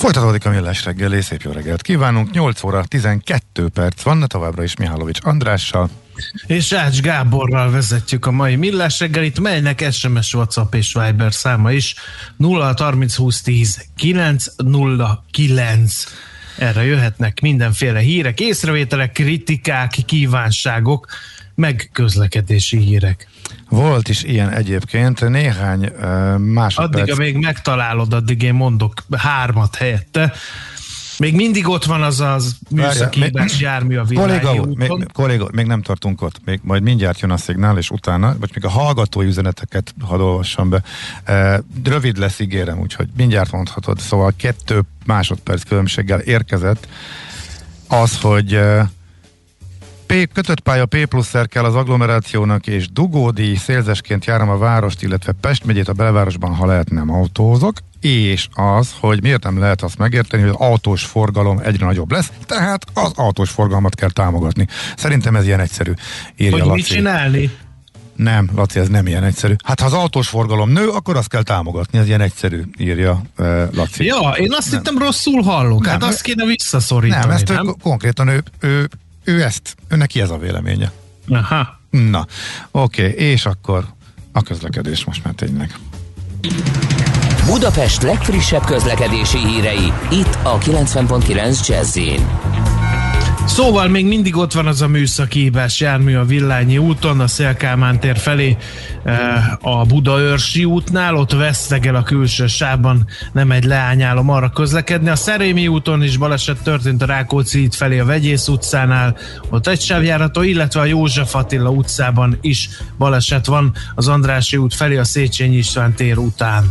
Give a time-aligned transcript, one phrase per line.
[0.00, 2.30] Folytatódik a millás reggeli, szép jó reggelt kívánunk.
[2.30, 5.90] 8 óra 12 perc van, továbbra is Mihálovics Andrással.
[6.46, 11.94] És Ács Gáborral vezetjük a mai millás reggelit, melynek SMS, WhatsApp és Viber száma is
[12.36, 16.04] 0 30 20 10 909.
[16.58, 21.06] Erre jöhetnek mindenféle hírek, észrevételek, kritikák, kívánságok,
[21.60, 23.28] meg közlekedési hírek.
[23.68, 27.02] Volt is ilyen egyébként, néhány uh, másodperc.
[27.02, 30.32] Addig, amíg megtalálod, addig én mondok hármat helyette.
[31.18, 34.74] Még mindig ott van az az műszaki hibás jármű a kolléga, úton.
[34.76, 38.50] Még, kolléga, még nem tartunk ott, még majd mindjárt jön a szignál, és utána, vagy
[38.54, 40.82] még a hallgatói üzeneteket hadd olvassam be.
[41.84, 43.98] Rövid lesz, ígérem, úgyhogy mindjárt mondhatod.
[43.98, 46.88] Szóval kettő másodperc különbséggel érkezett
[47.88, 48.60] az, hogy
[50.10, 55.32] P, kötött pálya P pluszer kell az agglomerációnak, és dugódi szélzesként járom a várost, illetve
[55.40, 59.98] Pest megyét a belvárosban, ha lehet nem autózok, és az, hogy miért nem lehet azt
[59.98, 64.66] megérteni, hogy az autós forgalom egyre nagyobb lesz, tehát az autós forgalmat kell támogatni.
[64.96, 65.92] Szerintem ez ilyen egyszerű.
[66.36, 66.74] Írja hogy Laci.
[66.74, 67.50] mit csinálni?
[68.16, 69.54] Nem, Laci, ez nem ilyen egyszerű.
[69.64, 73.74] Hát ha az autós forgalom nő, akkor azt kell támogatni, ez ilyen egyszerű, írja uh,
[73.74, 74.04] Laci.
[74.04, 74.80] Ja, én azt nem.
[74.82, 77.20] hittem rosszul hallok, nem, hát azt kéne visszaszorítani.
[77.20, 77.68] Nem, ezt nem?
[77.68, 78.88] Ő, konkrétan ő, ő
[79.30, 80.92] ő ezt, ő neki ez a véleménye.
[81.28, 81.78] Aha.
[81.90, 82.26] Na,
[82.70, 83.84] oké, okay, és akkor
[84.32, 85.74] a közlekedés most már tényleg.
[87.46, 91.98] Budapest legfrissebb közlekedési hírei, itt a 90.9 jazz
[93.50, 98.00] Szóval még mindig ott van az a műszaki hibás jármű a Villányi úton, a Szélkámán
[98.00, 98.56] tér felé
[99.04, 105.08] eh, a Budaörsi útnál, ott vesztegel a külső sávban, nem egy leányálom arra közlekedni.
[105.08, 109.16] A Szerémi úton is baleset történt a Rákóczi út felé a Vegyész utcánál,
[109.48, 114.96] ott egy sávjárató, illetve a József Attila utcában is baleset van az Andrási út felé
[114.96, 116.68] a Széchenyi István tér után.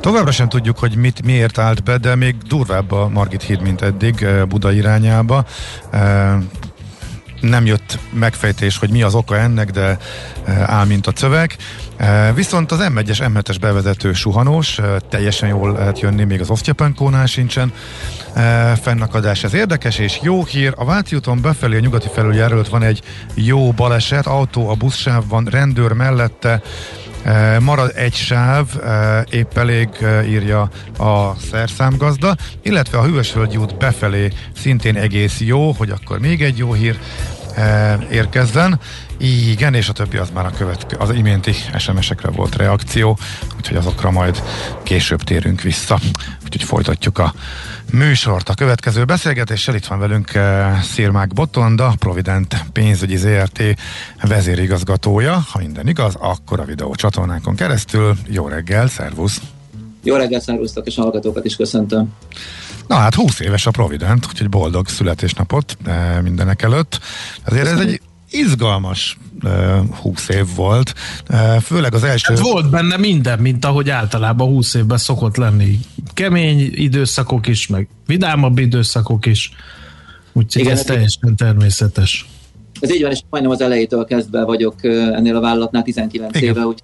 [0.00, 3.82] Továbbra sem tudjuk, hogy mit, miért állt be, de még durvább a Margit híd, mint
[3.82, 5.44] eddig eh, Buda irányába
[5.90, 6.11] eh,
[7.40, 9.98] nem jött megfejtés, hogy mi az oka ennek, de
[10.66, 11.56] áll, mint a cövek.
[12.34, 17.72] Viszont az M1-es, M7-es bevezető suhanós, teljesen jól lehet jönni, még az Osztyapenkónál sincsen
[18.82, 19.44] fennakadás.
[19.44, 20.72] Ez érdekes és jó hír.
[20.76, 23.02] A Váci úton befelé a nyugati felüljáró van egy
[23.34, 26.62] jó baleset, autó a buszsávban, rendőr mellette,
[27.60, 28.66] Marad egy sáv,
[29.30, 29.88] épp elég
[30.26, 30.60] írja
[30.98, 36.72] a szerszámgazda, illetve a Hűvösvölgyi út befelé szintén egész jó, hogy akkor még egy jó
[36.72, 36.98] hír
[38.10, 38.80] érkezzen.
[39.18, 43.18] Igen, és a többi az már a következő, az iménti SMS-ekre volt reakció,
[43.56, 44.42] úgyhogy azokra majd
[44.82, 45.98] később térünk vissza.
[46.44, 47.34] Úgyhogy folytatjuk a
[47.92, 48.48] műsort.
[48.48, 53.62] A következő beszélgetéssel itt van velünk uh, Szirmák Botonda, Provident pénzügyi ZRT
[54.22, 55.44] vezérigazgatója.
[55.50, 58.16] Ha minden igaz, akkor a videó csatornánkon keresztül.
[58.28, 59.40] Jó reggel, szervusz!
[60.02, 62.12] Jó reggel, szervusztok, és hallgatókat is köszöntöm.
[62.86, 67.00] Na hát 20 éves a Provident, úgyhogy boldog születésnapot uh, mindenek előtt.
[67.44, 68.00] Azért ez egy
[68.32, 69.18] izgalmas
[70.00, 70.94] 20 év volt,
[71.62, 72.34] főleg az első...
[72.34, 75.78] Hát volt benne minden, mint ahogy általában 20 évben szokott lenni.
[76.14, 79.52] Kemény időszakok is, meg vidámabb időszakok is.
[80.32, 82.26] Úgyhogy Igen, ez teljesen természetes.
[82.82, 86.48] Ez így van, és majdnem az elejétől kezdve vagyok ennél a vállalatnál, 19 Igen.
[86.48, 86.78] éve, úgy,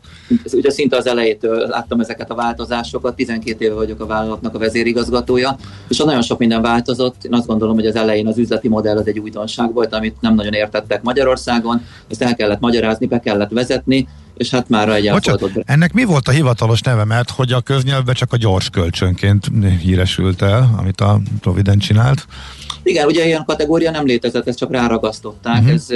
[0.53, 5.57] ugye szinte az elejétől láttam ezeket a változásokat, 12 éve vagyok a vállalatnak a vezérigazgatója,
[5.89, 7.25] és nagyon sok minden változott.
[7.25, 10.35] Én azt gondolom, hogy az elején az üzleti modell az egy újdonság volt, amit nem
[10.35, 15.51] nagyon értettek Magyarországon, ezt el kellett magyarázni, be kellett vezetni, és hát már egy Bocsánat,
[15.65, 20.43] Ennek mi volt a hivatalos neve, mert hogy a köznyelvben csak a gyors kölcsönként híresült
[20.43, 22.27] el, amit a Provident csinált?
[22.89, 25.73] Igen, ugye ilyen kategória nem létezett, ezt csak ráragasztották, uh-huh.
[25.73, 25.87] ez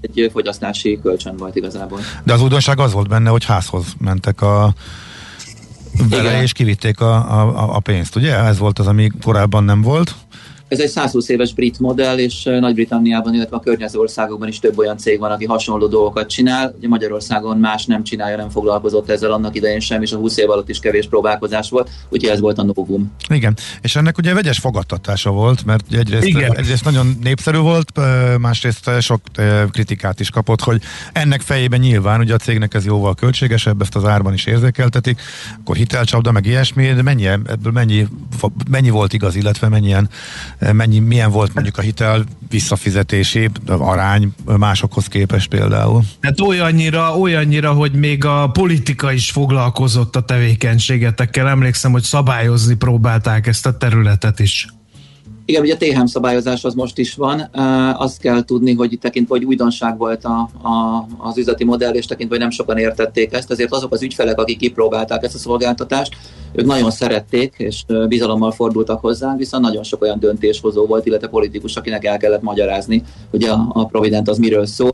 [0.00, 2.00] egy fogyasztási kölcsön volt igazából.
[2.24, 4.74] De az újdonság az volt benne, hogy házhoz mentek a
[6.08, 6.42] vele, Igen.
[6.42, 8.36] és kivitték a, a, a pénzt, ugye?
[8.36, 10.14] Ez volt az, ami korábban nem volt.
[10.72, 14.96] Ez egy 120 éves brit modell, és Nagy-Britanniában, illetve a környező országokban is több olyan
[14.96, 16.74] cég van, aki hasonló dolgokat csinál.
[16.76, 20.50] Ugye Magyarországon más nem csinálja, nem foglalkozott ezzel annak idején sem, és a 20 év
[20.50, 23.12] alatt is kevés próbálkozás volt, úgyhogy ez volt a novum.
[23.28, 26.56] Igen, és ennek ugye vegyes fogadtatása volt, mert egyrészt, Igen.
[26.56, 28.00] egyrészt nagyon népszerű volt,
[28.38, 29.20] másrészt sok
[29.70, 30.82] kritikát is kapott, hogy
[31.12, 35.20] ennek fejében nyilván ugye a cégnek ez jóval költségesebb, ezt az árban is érzékeltetik,
[35.60, 38.06] akkor hitelcsapda, meg ilyesmi, de mennyi, ebből mennyi,
[38.70, 40.08] mennyi volt igaz, illetve mennyien
[40.72, 46.02] mennyi, milyen volt mondjuk a hitel visszafizetési arány másokhoz képest például?
[46.20, 51.48] Hát olyannyira, olyannyira, hogy még a politika is foglalkozott a tevékenységetekkel.
[51.48, 54.66] Emlékszem, hogy szabályozni próbálták ezt a területet is.
[55.44, 57.40] Igen, ugye a THM szabályozás az most is van.
[57.96, 62.34] Azt kell tudni, hogy tekintve, hogy újdonság volt a, a, az üzleti modell, és tekintve,
[62.34, 66.16] hogy nem sokan értették ezt, ezért azok az ügyfelek, akik kipróbálták ezt a szolgáltatást,
[66.52, 71.76] ők nagyon szerették, és bizalommal fordultak hozzánk, viszont nagyon sok olyan döntéshozó volt, illetve politikus,
[71.76, 74.90] akinek el kellett magyarázni, hogy a, a Provident az miről szól,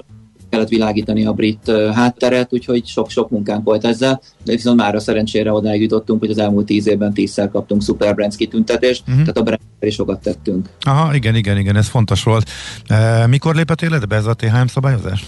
[0.50, 5.52] kellett világítani a brit hátteret, úgyhogy sok-sok munkánk volt ezzel, de viszont már a szerencsére
[5.52, 9.16] odáig jutottunk, hogy az elmúlt tíz évben tízszer kaptunk Super Brands kitüntetést, uh-huh.
[9.16, 10.68] tehát a brand is sokat tettünk.
[10.80, 12.50] Aha, igen, igen, igen, ez fontos volt.
[12.86, 15.26] E, mikor lépett életbe ez a THM szabályozás?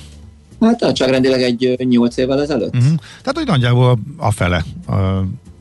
[0.60, 2.74] Hát csak rendileg egy nyolc évvel ezelőtt.
[2.74, 2.94] Uh-huh.
[3.22, 4.64] Tehát, hogy nagyjából a fele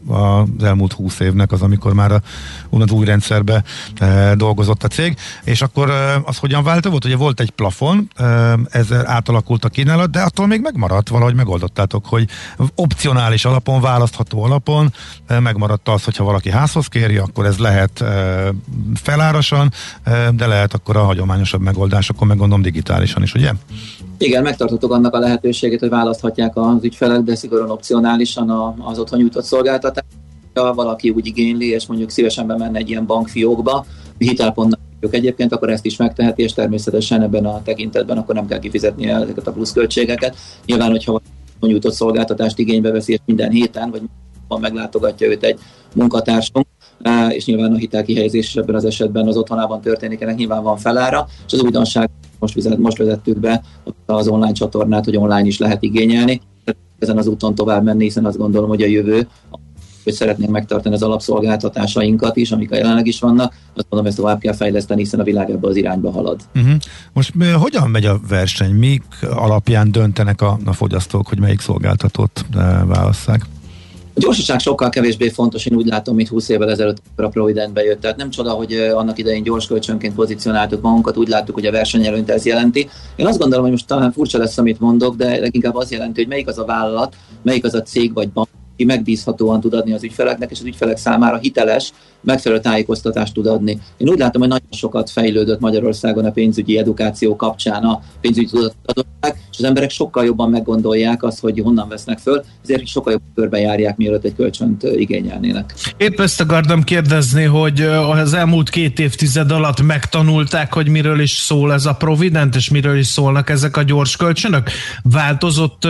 [0.09, 2.21] az elmúlt húsz évnek, az amikor már a,
[2.69, 3.63] az új rendszerbe
[3.97, 6.63] e, dolgozott a cég, és akkor e, az hogyan?
[6.63, 11.35] Volt, ugye volt egy plafon, e, ezzel átalakult a kínálat, de attól még megmaradt, valahogy
[11.35, 12.29] megoldottátok, hogy
[12.75, 14.93] opcionális alapon, választható alapon
[15.27, 18.53] e, megmaradt az, hogyha valaki házhoz kéri, akkor ez lehet e,
[18.95, 19.71] felárasan,
[20.03, 23.51] e, de lehet akkor a hagyományosabb megoldásokon, meg gondolom digitálisan is, ugye?
[24.21, 28.49] Igen, megtartottuk annak a lehetőségét, hogy választhatják az ügyfelek, de szigorúan opcionálisan
[28.79, 30.07] az otthon nyújtott szolgáltatást.
[30.53, 33.85] Ha valaki úgy igényli, és mondjuk szívesen bemenne egy ilyen bankfiókba,
[34.17, 34.79] hitelpontnak
[35.09, 39.47] egyébként, akkor ezt is megteheti, és természetesen ebben a tekintetben akkor nem kell kifizetni ezeket
[39.47, 40.35] a pluszköltségeket.
[40.65, 41.21] Nyilván, hogyha
[41.59, 44.01] nyújtott szolgáltatást igénybe veszi, és minden héten, vagy
[44.61, 45.59] meglátogatja őt egy
[45.95, 46.65] munkatársunk,
[47.29, 51.53] és nyilván a hitelkihelyezés ebben az esetben az otthonában történik, ennek nyilván van felára, és
[51.53, 53.63] az újdonság most, vezet, most vezettük be
[54.05, 56.41] az online csatornát, hogy online is lehet igényelni.
[56.99, 59.27] Ezen az úton tovább menni, hiszen azt gondolom, hogy a jövő
[60.03, 64.39] hogy szeretnénk megtartani az alapszolgáltatásainkat is, amik a jelenleg is vannak, azt mondom, ezt tovább
[64.39, 66.39] kell fejleszteni, hiszen a világ ebbe az irányba halad.
[66.55, 66.75] Uh-huh.
[67.13, 68.71] Most hogyan megy a verseny?
[68.71, 72.45] Mik alapján döntenek a, a fogyasztók, hogy melyik szolgáltatót
[72.85, 73.45] válasszák?
[74.19, 78.01] Gyorsaság sokkal kevésbé fontos, én úgy látom, mint 20 évvel ezelőtt a Provident bejött.
[78.01, 82.29] Tehát nem csoda, hogy annak idején gyors kölcsönként pozícionáltuk magunkat, úgy láttuk, hogy a versenyelőnyt
[82.29, 82.89] ez jelenti.
[83.15, 86.29] Én azt gondolom, hogy most talán furcsa lesz, amit mondok, de leginkább az jelenti, hogy
[86.29, 88.47] melyik az a vállalat, melyik az a cég vagy bank,
[88.79, 91.91] aki megbízhatóan tud adni az ügyfeleknek, és az ügyfelek számára hiteles,
[92.21, 93.79] megfelelő tájékoztatást tud adni.
[93.97, 99.41] Én úgy látom, hogy nagyon sokat fejlődött Magyarországon a pénzügyi edukáció kapcsán a pénzügyi tudatosság,
[99.51, 103.31] és az emberek sokkal jobban meggondolják azt, hogy honnan vesznek föl, ezért is sokkal jobban
[103.35, 105.73] körbe járják, mielőtt egy kölcsönt igényelnének.
[105.97, 111.73] Épp ezt akartam kérdezni, hogy az elmúlt két évtized alatt megtanulták, hogy miről is szól
[111.73, 114.69] ez a Provident, és miről is szólnak ezek a gyors kölcsönök?
[115.03, 115.87] Változott,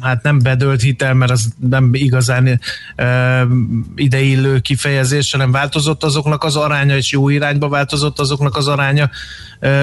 [0.00, 2.60] hát nem bedölt hitel, mert az nem igazán
[3.96, 9.10] ideillő kifejezés, hanem változott azoknak az aránya, és jó irányba változott azoknak az aránya,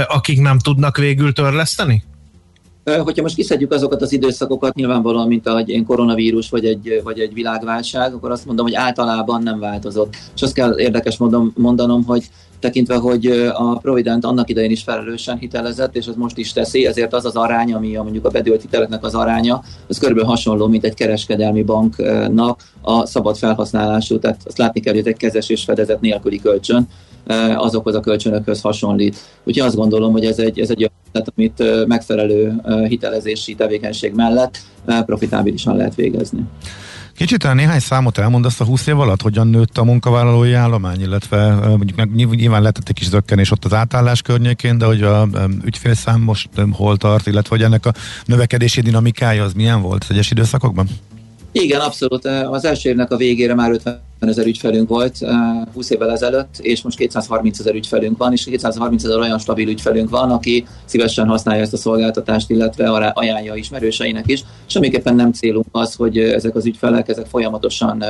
[0.07, 2.03] akik nem tudnak végül törleszteni?
[2.83, 8.13] Hogyha most kiszedjük azokat az időszakokat, nyilvánvalóan, mint egy koronavírus vagy egy, vagy egy világválság,
[8.13, 10.15] akkor azt mondom, hogy általában nem változott.
[10.35, 12.29] És azt kell érdekes mondom, mondanom, hogy
[12.59, 17.13] tekintve, hogy a Provident annak idején is felelősen hitelezett, és az most is teszi, ezért
[17.13, 20.83] az az arány, ami a, mondjuk a bedőlt hiteleknek az aránya, az körülbelül hasonló, mint
[20.83, 26.01] egy kereskedelmi banknak a szabad felhasználású, tehát azt látni kell, hogy egy kezes és fedezet
[26.01, 26.87] nélküli kölcsön,
[27.55, 29.17] azokhoz a kölcsönökhöz hasonlít.
[29.43, 32.55] Úgyhogy azt gondolom, hogy ez egy, ez egy tehát amit megfelelő
[32.87, 34.57] hitelezési tevékenység mellett
[35.05, 36.43] profitábilisan lehet végezni.
[37.17, 41.55] Kicsit el néhány számot elmondasz a 20 év alatt, hogyan nőtt a munkavállalói állomány, illetve
[41.55, 45.27] mondjuk nyilván lehetett egy kis zökkenés ott az átállás környékén, de hogy a
[45.65, 47.93] ügyfélszám most hol tart, illetve hogy ennek a
[48.25, 50.87] növekedési dinamikája az milyen volt egyes időszakokban?
[51.51, 52.25] Igen, abszolút.
[52.25, 55.17] Az első évnek a végére már 50 ezer ügyfelünk volt
[55.73, 60.09] 20 évvel ezelőtt, és most 230 ezer ügyfelünk van, és 230 ezer olyan stabil ügyfelünk
[60.09, 64.43] van, aki szívesen használja ezt a szolgáltatást, illetve ajánlja ismerőseinek is.
[64.65, 68.03] Semmiképpen nem célunk az, hogy ezek az ügyfelek, ezek folyamatosan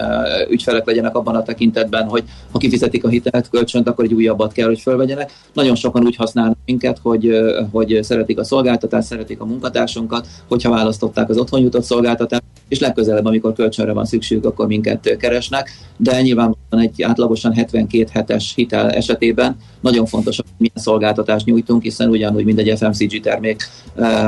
[0.50, 4.68] ügyfelek legyenek abban a tekintetben, hogy ha kifizetik a hitelt, kölcsönt, akkor egy újabbat kell,
[4.68, 5.32] hogy fölvegyenek.
[5.54, 7.40] Nagyon sokan úgy használnak minket, hogy,
[7.72, 13.26] hogy szeretik a szolgáltatást, szeretik a munkatársunkat, hogyha választották az otthon jutott szolgáltatást, és legközelebb,
[13.26, 19.56] amikor kölcsönre van szükségük, akkor minket keresnek de nyilvánvalóan egy átlagosan 72 hetes hitel esetében
[19.80, 23.64] nagyon fontos, hogy milyen szolgáltatást nyújtunk, hiszen ugyanúgy, mint egy FMCG termék,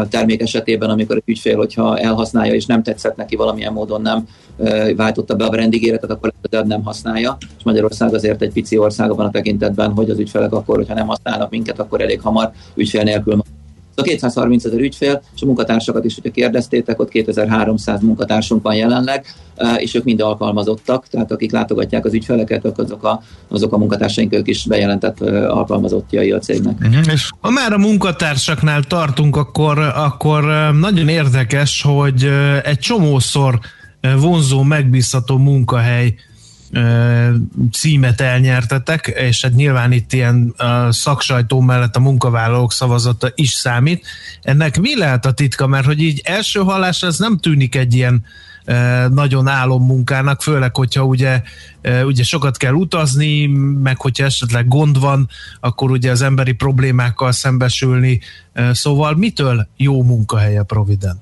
[0.10, 4.28] termék esetében, amikor egy ügyfél, hogyha elhasználja és nem tetszett neki valamilyen módon nem
[4.96, 6.34] váltotta be a brandígéretet, akkor
[6.66, 7.38] nem használja.
[7.58, 11.08] És Magyarország azért egy pici ország abban a tekintetben, hogy az ügyfelek akkor, hogyha nem
[11.08, 13.42] használnak minket, akkor elég hamar ügyfél nélkül
[14.00, 19.26] a 230 ezer ügyfél, és a munkatársakat is, hogyha kérdeztétek, ott 2300 munkatársunk van jelenleg,
[19.78, 24.48] és ők mind alkalmazottak, tehát akik látogatják az ügyfeleket, azok a, azok a munkatársaink ők
[24.48, 26.78] is bejelentett alkalmazottjai a cégnek.
[26.82, 27.14] Uh-huh.
[27.14, 30.44] És ha már a munkatársaknál tartunk, akkor, akkor
[30.80, 32.30] nagyon érdekes, hogy
[32.64, 33.60] egy csomószor
[34.20, 36.16] vonzó, megbízható munkahely
[37.72, 40.56] címet elnyertetek, és hát nyilván itt ilyen
[40.90, 44.06] szaksajtó mellett a munkavállalók szavazata is számít.
[44.42, 45.68] Ennek mi lehet a titka?
[45.68, 48.26] Mert hogy így első hallásra ez nem tűnik egy ilyen
[49.10, 51.42] nagyon álom munkának, főleg, hogyha ugye,
[52.06, 53.46] ugye sokat kell utazni,
[53.82, 55.30] meg hogyha esetleg gond van,
[55.60, 58.20] akkor ugye az emberi problémákkal szembesülni.
[58.72, 61.20] Szóval mitől jó munkahely a Provident?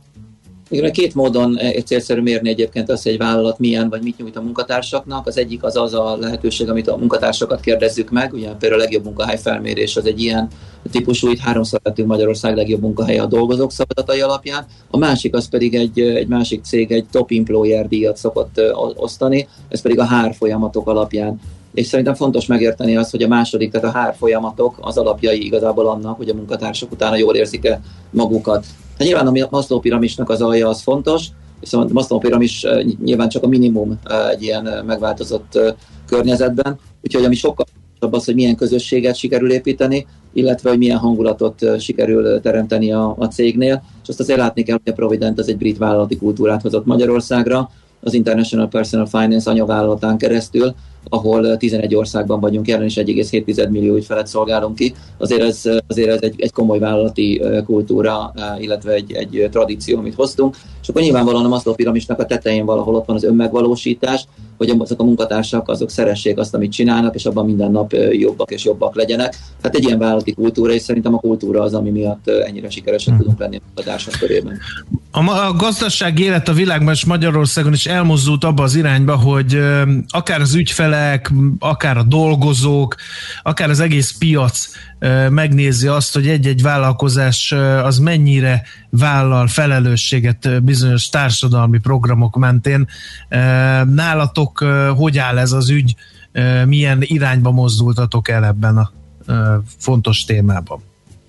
[0.70, 4.36] Igen, két módon eh, célszerű mérni egyébként azt, hogy egy vállalat milyen vagy mit nyújt
[4.36, 5.28] a munkatársaknak.
[5.28, 8.34] Az egyik az az a lehetőség, amit a munkatársakat kérdezzük meg.
[8.34, 10.48] Ugye például a legjobb munkahely felmérés az egy ilyen
[10.92, 14.66] típusú, itt háromszor lettünk Magyarország legjobb munkahelye a dolgozók szavazatai alapján.
[14.90, 19.48] A másik az pedig egy, egy másik cég egy top employer díjat szokott eh, osztani,
[19.70, 21.40] ez pedig a hár folyamatok alapján
[21.74, 25.88] és szerintem fontos megérteni azt, hogy a második, tehát a hár folyamatok az alapjai igazából
[25.88, 28.66] annak, hogy a munkatársak utána jól érzik-e magukat.
[28.98, 31.28] Nyilván a Maslow piramisnak az alja az fontos,
[31.60, 32.66] viszont Maslow piramis
[33.04, 34.00] nyilván csak a minimum
[34.32, 35.60] egy ilyen megváltozott
[36.08, 37.66] környezetben, úgyhogy ami sokkal
[38.00, 43.84] az, hogy milyen közösséget sikerül építeni, illetve hogy milyen hangulatot sikerül teremteni a, a cégnél.
[44.04, 47.70] És azt azért látni kell, hogy a Provident az egy brit vállalati kultúrát hozott Magyarországra,
[48.06, 50.74] az International Personal Finance anyavállalatán keresztül,
[51.10, 54.94] ahol 11 országban vagyunk jelen, és 1,7 millió ügyfelet szolgálunk ki.
[55.18, 60.56] Azért ez, azért ez egy, egy komoly vállalati kultúra, illetve egy, egy tradíció, amit hoztunk.
[60.82, 65.00] És akkor nyilvánvalóan a Maslow piramisnak a tetején valahol ott van az önmegvalósítás, hogy azok
[65.00, 69.36] a munkatársak azok szeressék azt, amit csinálnak, és abban minden nap jobbak és jobbak legyenek.
[69.64, 73.18] Hát egy ilyen vállalati kultúra, és szerintem a kultúra az, ami miatt ennyire sikeresek hmm.
[73.18, 74.60] tudunk lenni a munkatársak körében.
[75.12, 79.60] A, a gazdasági élet a világban és Magyarországon is elmozdult abba az irányba, hogy
[80.10, 82.96] akár az ügyfelek, akár a dolgozók,
[83.44, 84.70] akár az egész piac
[85.30, 87.52] megnézi azt, hogy egy-egy vállalkozás
[87.84, 92.88] az mennyire vállal felelősséget bizonyos társadalmi programok mentén.
[93.86, 94.60] Nálatok
[94.98, 95.96] hogy áll ez az ügy,
[96.66, 98.92] milyen irányba mozdultatok el ebben a
[99.78, 100.82] fontos témában?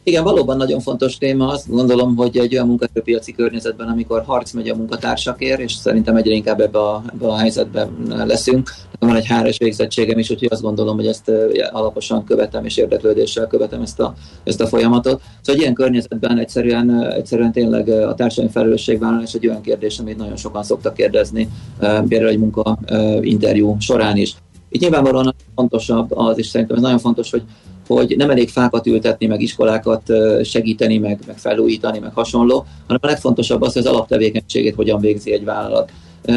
[0.09, 1.49] Igen, valóban nagyon fontos téma.
[1.49, 6.35] Azt gondolom, hogy egy olyan munkaerőpiaci környezetben, amikor harc megy a munkatársakért, és szerintem egyre
[6.35, 7.89] inkább ebbe a, ebbe a helyzetben
[8.27, 8.71] leszünk.
[8.99, 11.31] Van egy háres végzettségem is, úgyhogy azt gondolom, hogy ezt
[11.73, 15.23] alaposan követem és érdeklődéssel követem ezt a, ezt a folyamatot.
[15.41, 20.63] Szóval ilyen környezetben egyszerűen, egyszerűen tényleg a társadalmi felelősségvállalás egy olyan kérdés, amit nagyon sokan
[20.63, 21.49] szoktak kérdezni,
[21.79, 22.79] például egy munka
[23.21, 24.35] interjú során is.
[24.69, 27.43] Itt nyilvánvalóan fontosabb az, és szerintem ez nagyon fontos, hogy
[27.87, 30.13] hogy nem elég fákat ültetni, meg iskolákat
[30.45, 35.33] segíteni, meg, meg felújítani, meg hasonló, hanem a legfontosabb az, hogy az alaptevékenységét hogyan végzi
[35.33, 35.91] egy vállalat.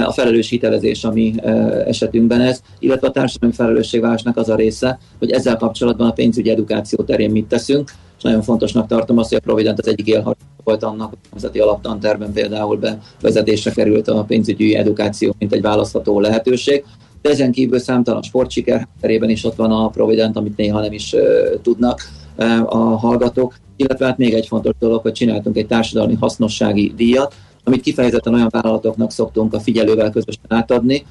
[0.05, 1.33] A felelős hitelezés, ami
[1.85, 7.03] esetünkben ez, illetve a társadalmi felelősségvállalásnak az a része, hogy ezzel kapcsolatban a pénzügyi edukáció
[7.03, 10.83] terén mit teszünk, és nagyon fontosnak tartom azt, hogy a Provident az egyik élharc volt
[10.83, 12.79] annak, hogy a Nemzeti Alaptanterben például
[13.21, 16.83] bevezetésre került a pénzügyi edukáció, mint egy választható lehetőség,
[17.21, 21.15] de ezen kívül számtalan sportsiker terében is ott van a Provident, amit néha nem is
[21.61, 22.01] tudnak
[22.65, 23.55] a hallgatók.
[23.75, 28.49] Illetve hát még egy fontos dolog, hogy csináltunk egy társadalmi hasznossági díjat, amit kifejezetten olyan
[28.49, 31.05] vállalatoknak szoktunk a figyelővel közösen átadni,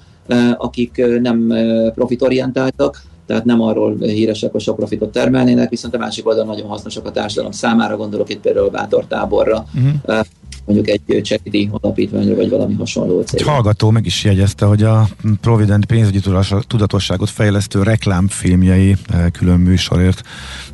[0.57, 1.55] akik nem
[1.95, 7.07] profitorientáltak, tehát nem arról híresek, hogy sok profitot termelnének, viszont a másik oldalon nagyon hasznosak
[7.07, 10.27] a társadalom számára, gondolok itt például Bátor táborra, uh-huh
[10.69, 13.41] mondjuk egy charity alapítványra, vagy valami hasonló cég.
[13.41, 15.09] Egy hallgató meg is jegyezte, hogy a
[15.41, 16.21] Provident pénzügyi
[16.67, 20.23] tudatosságot fejlesztő reklámfilmjei eh, külön műsorért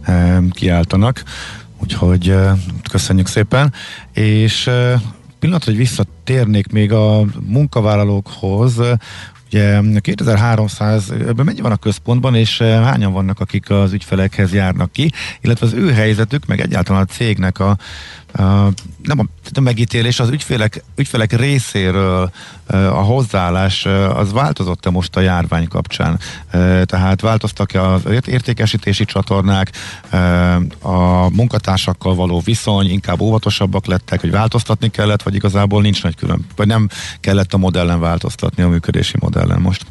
[0.03, 1.23] eh, kiáltanak,
[1.83, 2.53] úgyhogy eh,
[2.91, 3.73] köszönjük szépen,
[4.13, 4.71] és
[5.39, 8.81] pillanat, hogy visszatérnék még a munkavállalókhoz,
[9.55, 15.11] Ugye 2300, ebben mennyi van a központban, és hányan vannak, akik az ügyfelekhez járnak ki,
[15.41, 17.77] illetve az ő helyzetük, meg egyáltalán a cégnek a
[19.03, 22.31] nem a, megítélés, az ügyfelek, ügyfelek részéről
[22.67, 26.19] a hozzáállás az változott-e most a járvány kapcsán?
[26.85, 29.71] Tehát változtak-e az értékesítési csatornák,
[30.81, 36.47] a munkatársakkal való viszony, inkább óvatosabbak lettek, hogy változtatni kellett, vagy igazából nincs nagy külön,
[36.57, 36.89] vagy nem
[37.21, 39.87] kellett a modellen változtatni, a működési modellen most?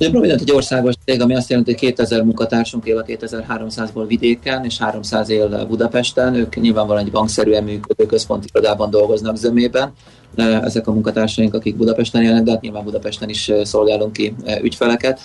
[0.00, 4.64] Ugye Provident egy országos cég, ami azt jelenti, hogy 2000 munkatársunk él a 2300-ból vidéken,
[4.64, 6.34] és 300 él Budapesten.
[6.34, 9.92] Ők nyilvánvalóan egy bankszerűen működő központi irodában dolgoznak zömében.
[10.36, 15.20] Ezek a munkatársaink, akik Budapesten élnek, de hát nyilván Budapesten is szolgálunk ki ügyfeleket.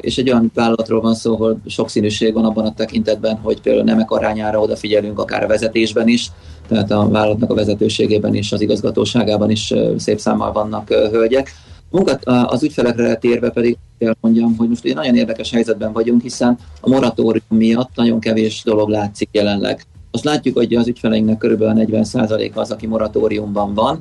[0.00, 4.10] és egy olyan vállalatról van szó, ahol sokszínűség van abban a tekintetben, hogy például nemek
[4.10, 6.30] arányára odafigyelünk, akár a vezetésben is,
[6.68, 11.54] tehát a vállalatnak a vezetőségében is, az igazgatóságában is szép számmal vannak hölgyek.
[11.90, 16.58] Munkat az ügyfelekre térve pedig kell mondjam, hogy most egy nagyon érdekes helyzetben vagyunk, hiszen
[16.80, 19.84] a moratórium miatt nagyon kevés dolog látszik jelenleg.
[20.10, 24.00] Azt látjuk, hogy az ügyfeleinknek körülbelül 40% az, aki moratóriumban van,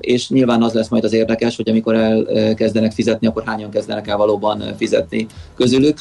[0.00, 4.16] és nyilván az lesz majd az érdekes, hogy amikor elkezdenek fizetni, akkor hányan kezdenek el
[4.16, 5.98] valóban fizetni közülük.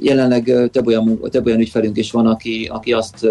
[0.00, 3.26] Jelenleg több olyan, több olyan ügyfelünk is van, aki, aki azt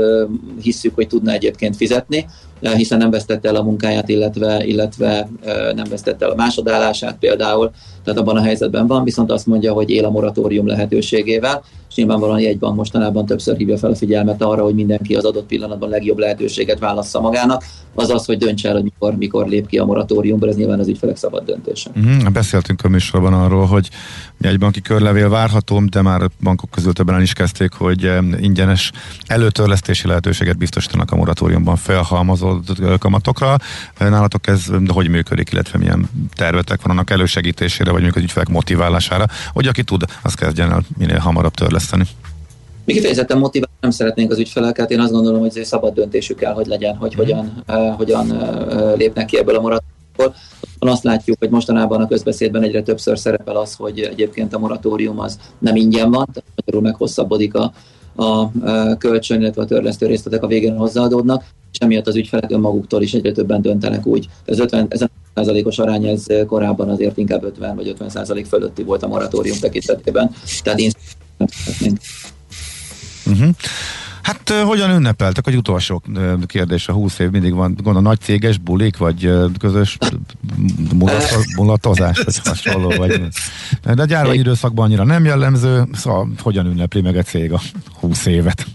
[0.61, 2.25] hisszük, hogy tudna egyébként fizetni,
[2.59, 5.29] hiszen nem vesztette el a munkáját, illetve, illetve
[5.75, 7.71] nem vesztette el a másodállását például,
[8.03, 11.63] tehát abban a helyzetben van, viszont azt mondja, hogy él a moratórium lehetőségével,
[11.95, 15.89] és nyilvánvalóan egy mostanában többször hívja fel a figyelmet arra, hogy mindenki az adott pillanatban
[15.89, 19.85] legjobb lehetőséget válassza magának, az az, hogy döntse el, hogy mikor, mikor lép ki a
[19.85, 21.89] moratóriumból, ez nyilván az ügyfelek szabad döntése.
[21.95, 22.29] Uh-huh.
[22.29, 23.89] Beszéltünk a műsorban arról, hogy
[24.41, 28.91] egy banki körlevél várható, de már bankok közül többen is kezdték, hogy ingyenes
[29.25, 33.57] előtörlesztési lehetőséget biztosítanak a moratóriumban felhalmozott kamatokra.
[33.99, 39.25] Nálatok ez hogy működik, illetve milyen tervetek van annak elősegítésére, vagy mondjuk az ügyfelek motiválására,
[39.53, 41.83] hogy aki tud, az kezdjen el minél hamarabb törleszteni?
[42.85, 46.53] Mi kifejezetten motiválni nem szeretnénk az ügyfeleket, én azt gondolom, hogy ez szabad döntésük kell,
[46.53, 47.17] hogy legyen, hogy mm.
[47.17, 50.35] hogyan, uh, hogyan uh, lépnek ki ebből a moratóriumból.
[50.79, 55.39] Azt látjuk, hogy mostanában a közbeszédben egyre többször szerepel az, hogy egyébként a moratórium az
[55.57, 57.71] nem ingyen van, tehát magyarul meghosszabbodik a,
[58.15, 58.51] a
[58.97, 63.31] kölcsön, illetve a törlesztő részletek a végén hozzáadódnak, és emiatt az ügyfelek önmaguktól is egyre
[63.31, 64.27] többen döntenek úgy.
[64.45, 65.01] Ez 50, ez
[65.35, 70.31] százalékos arány ez korábban azért inkább 50% vagy 50 százalék fölötti volt a moratórium tekintetében,
[70.63, 70.91] tehát én.
[73.25, 73.49] Uh-huh.
[74.21, 75.47] Hát hogyan ünnepeltek?
[75.47, 76.03] Egy utolsó
[76.45, 79.97] kérdés, a 20 év mindig van, gondolom, nagy céges bulik, vagy közös
[81.55, 83.21] mulatozás, vagy hasonló, vagy
[83.83, 87.61] De a gyárvány időszakban annyira nem jellemző, szóval hogyan ünnepli meg a cég a
[87.99, 88.65] 20 évet?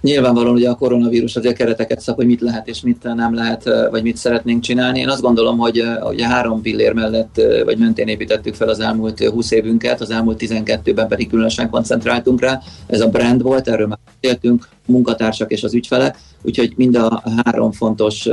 [0.00, 4.02] Nyilvánvalóan ugye a koronavírus azért kereteket szab, hogy mit lehet és mit nem lehet, vagy
[4.02, 4.98] mit szeretnénk csinálni.
[4.98, 9.50] Én azt gondolom, hogy ugye három pillér mellett, vagy mentén építettük fel az elmúlt 20
[9.50, 12.60] évünket, az elmúlt 12-ben pedig különösen koncentráltunk rá.
[12.86, 17.72] Ez a brand volt, erről már beszéltünk, munkatársak és az ügyfelek, úgyhogy mind a három
[17.72, 18.28] fontos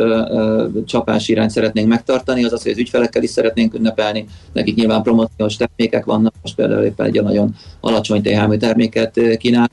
[0.86, 6.06] csapás irányt szeretnénk megtartani, az hogy az ügyfelekkel is szeretnénk ünnepelni, nekik nyilván promóciós termékek
[6.06, 9.69] vannak, most például éppen egy nagyon alacsony THM terméket kínál,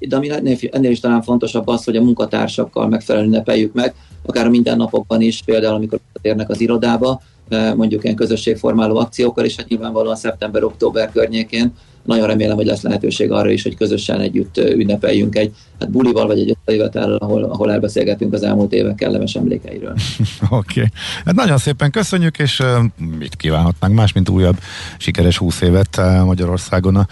[0.00, 0.30] de ami
[0.70, 3.94] ennél is talán fontosabb az, hogy a munkatársakkal megfelelően ünnepeljük meg,
[4.26, 7.20] akár a mindennapokban is, például amikor érnek az irodába,
[7.76, 11.72] mondjuk ilyen közösségformáló akciókkal, és hát nyilvánvalóan szeptember-október környékén
[12.04, 16.38] nagyon remélem, hogy lesz lehetőség arra is, hogy közösen együtt ünnepeljünk egy hát bulival vagy
[16.38, 19.92] egy összejövetellel, ahol, ahol elbeszélgetünk az elmúlt évek kellemes emlékeiről.
[20.48, 20.80] Oké.
[20.80, 20.90] Okay.
[21.24, 22.84] Hát nagyon szépen köszönjük, és uh,
[23.18, 24.58] mit kívánhatnánk más, mint újabb
[24.98, 27.06] sikeres 20 évet uh, Magyarországon a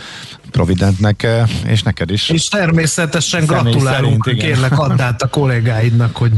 [0.51, 2.29] Providentnek, uh, és neked is.
[2.29, 6.33] És természetesen gratulálunk, szerint, kérlek add át a kollégáidnak, hogy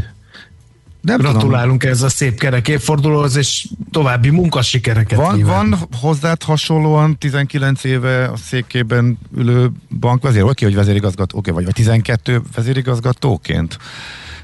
[1.01, 1.95] nem Gratulálunk tudom.
[1.95, 5.79] ez a szép kerek évfordulóhoz, és további munkasikereket van, kívánunk.
[5.79, 11.75] Van hozzád hasonlóan 19 éve a székében ülő bankvezér, oké, hogy vezérigazgató, oké, vagy, vagy
[11.75, 13.79] 12 vezérigazgatóként?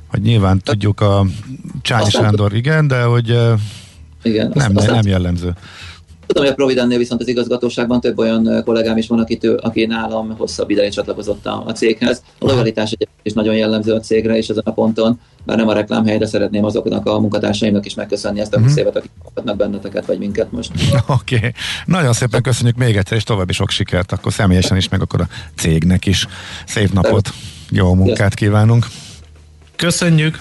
[0.07, 1.27] Hogy nyilván tudjuk a
[1.83, 3.29] Csányi Sándor, igen, de hogy
[4.23, 5.55] igen, nem, azt, nem jellemző.
[6.27, 10.35] Tudom, hogy a Providennél viszont az igazgatóságban több olyan kollégám is van, akitől, aki nálam
[10.37, 12.23] hosszabb ideje csatlakozott a, a céghez.
[12.39, 15.73] A lojalitás egyébként is nagyon jellemző a cégre, és ezen a ponton, bár nem a
[15.73, 18.77] reklám de szeretném azoknak a munkatársaimnak is megköszönni ezt a 20 mm.
[18.77, 20.71] évet, akik hallgatnak benneteket, vagy minket most.
[21.07, 21.37] Oké.
[21.37, 21.53] Okay.
[21.85, 25.29] Nagyon szépen köszönjük még egyszer, és további sok sikert, akkor személyesen is, meg akkor a
[25.57, 26.27] cégnek is.
[26.67, 27.33] Szép napot,
[27.71, 28.87] jó munkát kívánunk.
[29.77, 30.39] Köszönjük!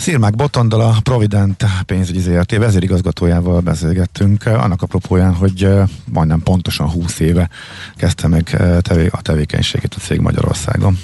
[0.00, 5.68] Szirmák Botondal a Provident pénzügyi ZRT vezérigazgatójával beszélgettünk, annak a propóján, hogy
[6.12, 7.48] majdnem pontosan 20 éve
[7.96, 8.62] kezdte meg
[9.10, 10.98] a tevékenységét a cég Magyarországon.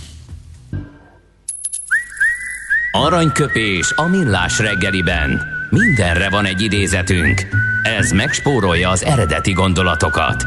[2.92, 5.42] Aranyköpés a millás reggeliben.
[5.70, 7.46] Mindenre van egy idézetünk.
[7.82, 10.46] Ez megspórolja az eredeti gondolatokat.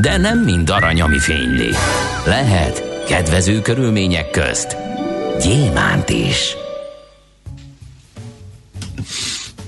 [0.00, 1.70] De nem mind arany, ami fényli.
[2.26, 4.76] Lehet kedvező körülmények közt
[5.40, 6.65] gyémánt is.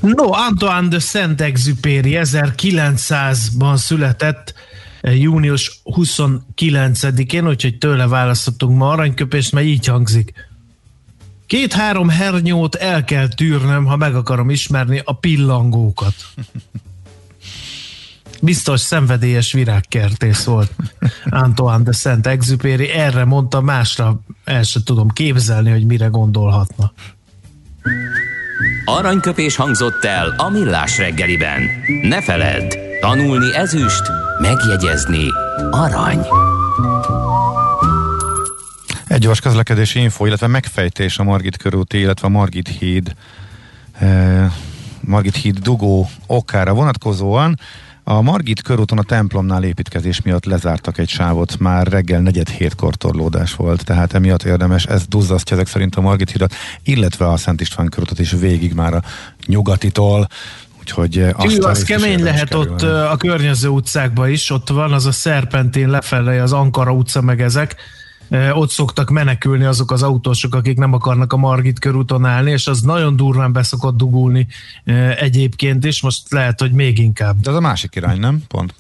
[0.00, 4.54] No, Antoine de Saint-Exupéry 1900-ban született
[5.00, 10.32] eh, június 29-én, úgyhogy tőle választottunk ma aranyköpést, mert így hangzik.
[11.46, 16.14] Két-három hernyót el kell tűrnöm, ha meg akarom ismerni a pillangókat.
[18.42, 20.72] Biztos szenvedélyes virágkertész volt
[21.24, 22.88] Antoine de Saint-Exupéry.
[22.88, 26.92] Erre mondta, másra el sem tudom képzelni, hogy mire gondolhatna.
[28.84, 31.62] Aranyköpés hangzott el a millás reggeliben.
[32.02, 34.02] Ne feledd, tanulni ezüst,
[34.40, 35.26] Megjegyezni
[35.70, 36.26] arany.
[39.06, 43.14] Egy gyors közlekedési info, illetve megfejtés a Margit körúti, illetve a Margit híd
[43.98, 44.52] eh,
[45.00, 47.58] Margit híd dugó okára vonatkozóan.
[48.10, 53.54] A Margit körúton a templomnál építkezés miatt lezártak egy sávot, már reggel negyed hétkor torlódás
[53.54, 57.88] volt, tehát emiatt érdemes, ez duzzasztja ezek szerint a Margit hidat, illetve a Szent István
[57.88, 59.02] körútot is végig már a
[59.46, 60.28] nyugatitól,
[60.80, 62.70] úgyhogy eh, azt az kemény lehet kerülni.
[62.70, 67.20] ott eh, a környező utcákban is, ott van az a Szerpentén lefelé, az Ankara utca
[67.20, 67.76] meg ezek,
[68.52, 72.80] ott szoktak menekülni azok az autósok, akik nem akarnak a Margit körúton állni, és az
[72.80, 74.46] nagyon durván beszokott dugulni
[75.18, 77.40] egyébként is, most lehet, hogy még inkább.
[77.40, 78.42] De az a másik irány, nem?
[78.48, 78.74] Pont.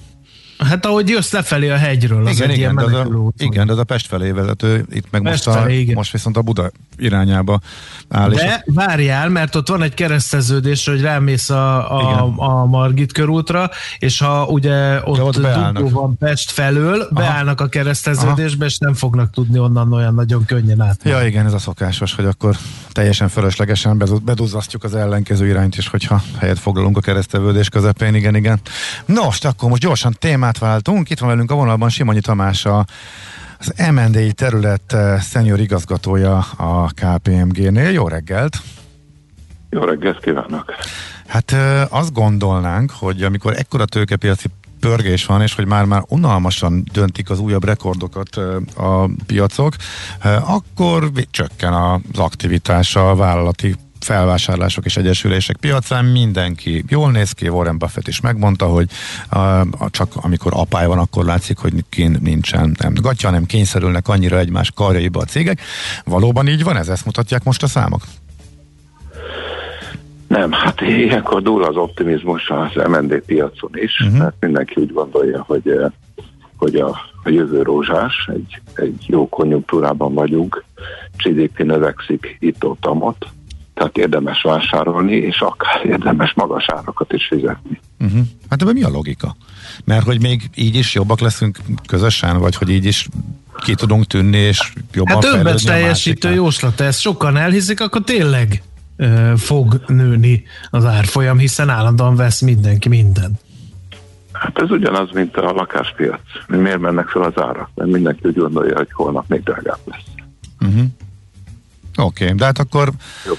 [0.58, 3.72] Hát ahogy jössz lefelé a hegyről, az igen, egy igen, ilyen de a, Igen, de
[3.72, 6.70] az a Pest felé vezető, itt meg Pest most, a, felé, most viszont a Buda
[6.96, 7.60] irányába
[8.08, 8.30] áll.
[8.30, 8.72] De a...
[8.72, 14.46] várjál, mert ott van egy kereszteződés, hogy rámész a, a, a Margit körútra, és ha
[14.46, 15.40] ugye ott, ott
[15.72, 17.14] dugó van Pest felől, Aha.
[17.14, 18.64] beállnak a kereszteződésbe, Aha.
[18.64, 21.00] és nem fognak tudni onnan olyan nagyon könnyen át.
[21.04, 22.56] Ja igen, ez a szokásos, hogy akkor
[22.92, 28.60] teljesen fölöslegesen beduzzasztjuk az ellenkező irányt is, hogyha helyet foglalunk a kereszteződés közepén, igen, igen.
[29.06, 30.16] Nos, akkor most gyorsan
[30.52, 31.10] témát váltunk.
[31.10, 32.84] Itt van velünk a vonalban Simonyi Tamás, a
[33.60, 37.90] az MND terület eh, szenyor igazgatója a KPMG-nél.
[37.90, 38.56] Jó reggelt!
[39.70, 40.74] Jó reggelt kívánok!
[41.26, 44.48] Hát eh, azt gondolnánk, hogy amikor ekkora tőkepiaci
[44.80, 49.74] pörgés van, és hogy már-már unalmasan döntik az újabb rekordokat eh, a piacok,
[50.46, 57.78] akkor csökken az aktivitása a vállalati felvásárlások és egyesülések piacán mindenki jól néz ki, Warren
[57.78, 58.90] Buffett is megmondta, hogy
[59.32, 64.38] uh, csak amikor apály van, akkor látszik, hogy kint nincsen nem gatya, nem kényszerülnek annyira
[64.38, 65.60] egymás karjaiba a cégek.
[66.04, 66.88] Valóban így van ez?
[66.88, 68.00] Ezt mutatják most a számok?
[70.28, 74.18] Nem, hát ilyenkor dúl az optimizmus az MND piacon is, uh-huh.
[74.18, 75.72] mert mindenki úgy gondolja, hogy,
[76.56, 76.88] hogy a,
[77.22, 80.64] a jövő rózsás, egy, egy jó konjunktúrában vagyunk,
[81.16, 83.26] GDP növekszik itt-ott, amott,
[83.78, 87.80] tehát érdemes vásárolni, és akár érdemes magas árakat is fizetni.
[87.98, 88.20] Uh-huh.
[88.50, 89.36] Hát ebben mi a logika?
[89.84, 93.08] Mert hogy még így is jobbak leszünk közösen, vagy hogy így is
[93.56, 98.62] ki tudunk tűnni, és jobban Hát többet teljesítő jóslat, ezt sokan elhiszik, akkor tényleg
[98.96, 103.38] ö, fog nőni az árfolyam, hiszen állandóan vesz mindenki minden.
[104.32, 106.20] Hát ez ugyanaz, mint a lakáspiac.
[106.46, 107.70] Miért mennek fel az árak?
[107.74, 110.04] Mert mindenki úgy gondolja, hogy holnap még drágább lesz.
[110.60, 110.84] Uh-huh.
[111.96, 112.90] Oké, okay, de hát akkor...
[113.26, 113.38] Jobb,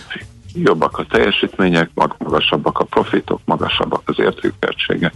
[0.54, 5.14] jobbak a teljesítmények, magasabbak a profitok, magasabbak az értékpertségek,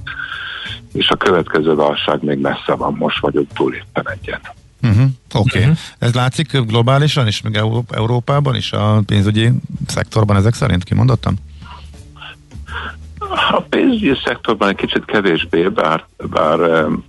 [0.94, 4.40] és a következő válság még messze van, most vagyok túl éppen egyen.
[4.82, 5.58] Uh-huh, Oké.
[5.58, 5.62] Okay.
[5.62, 5.78] Uh-huh.
[6.00, 9.50] Ez látszik globálisan is, meg Európában is, a pénzügyi
[9.88, 11.36] szektorban ezek szerint kimondottam?
[13.52, 16.60] A pénzügyi szektorban egy kicsit kevésbé, bár, bár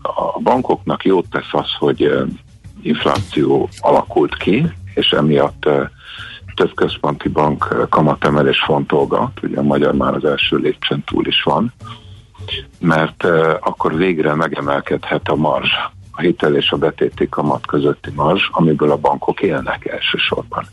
[0.02, 2.10] a bankoknak jót tesz az, hogy
[2.82, 5.68] infláció alakult ki, és emiatt
[6.54, 11.72] több központi bank kamatemelés fontolgat, ugye a magyar már az első lépcsőn túl is van,
[12.80, 13.24] mert
[13.60, 15.72] akkor végre megemelkedhet a marzs,
[16.10, 20.66] a hitel és a betéti kamat közötti marzs, amiből a bankok élnek elsősorban.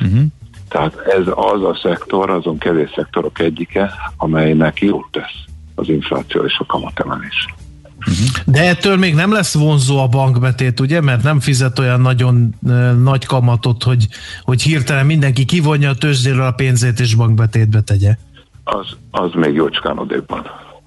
[0.00, 0.22] Uh-huh.
[0.68, 6.58] Tehát ez az a szektor, azon kevés szektorok egyike, amelynek jót tesz az infláció és
[6.58, 7.54] a kamatemelés.
[7.98, 8.54] Uh-huh.
[8.54, 11.00] De ettől még nem lesz vonzó a bankbetét, ugye?
[11.00, 12.54] Mert nem fizet olyan nagyon
[13.02, 14.06] nagy kamatot, hogy,
[14.42, 18.16] hogy hirtelen mindenki kivonja a tőzsdéről a pénzét és bankbetétbe tegye.
[18.64, 20.46] Az, az még jócskán odébb van.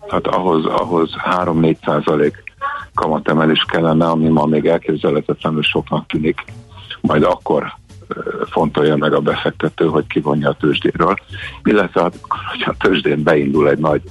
[0.10, 2.43] Hát ahhoz, ahhoz 3-4 százalék
[2.93, 6.43] kamatemelés kellene, ami ma még elképzelhetetlenül soknak tűnik.
[7.02, 7.80] Majd akkor
[8.50, 11.15] fontolja meg a befektető, hogy kivonja a tőzsdéről,
[11.63, 12.19] illetve hát,
[12.50, 14.02] hogyha a tőzsdén beindul egy nagy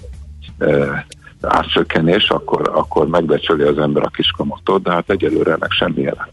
[1.41, 6.29] árcsökkenés, akkor, akkor megbecsöli az ember a kiskamatot, de hát egyelőre ennek semmi jelen.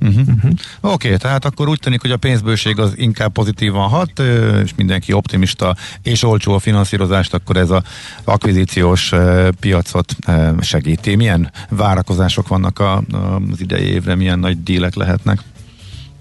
[0.00, 0.28] Uh-huh.
[0.28, 0.50] uh-huh.
[0.80, 4.18] Oké, okay, tehát akkor úgy tűnik, hogy a pénzbőség az inkább pozitívan hat,
[4.64, 7.82] és mindenki optimista és olcsó a finanszírozást, akkor ez az
[8.24, 9.12] akvizíciós
[9.60, 10.14] piacot
[10.60, 11.16] segíti.
[11.16, 15.38] Milyen várakozások vannak az idei évre, milyen nagy dílek lehetnek?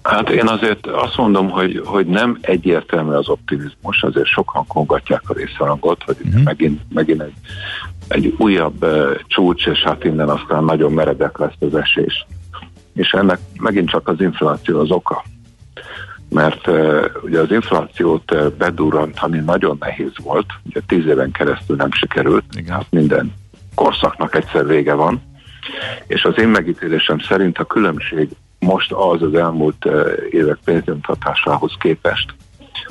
[0.01, 5.34] Hát én azért azt mondom, hogy, hogy nem egyértelmű az optimizmus, azért sokan kongatják a
[5.34, 6.43] részharangot, hogy uh-huh.
[6.43, 7.34] megint, megint egy,
[8.12, 8.86] egy újabb
[9.28, 12.26] csúcs, és hát innen aztán nagyon meredek lesz az esés.
[12.93, 15.24] És ennek megint csak az infláció az oka.
[16.30, 16.67] Mert
[17.24, 22.76] ugye az inflációt bedurrantani nagyon nehéz volt, ugye tíz éven keresztül nem sikerült, Igen.
[22.76, 23.34] hát minden
[23.76, 25.21] korszaknak egyszer vége van,
[26.08, 29.88] és az én megítélésem szerint a különbség most az az elmúlt
[30.30, 32.34] évek pénznyomtatásához képest,